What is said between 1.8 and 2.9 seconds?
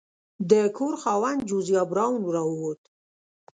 براون راووت.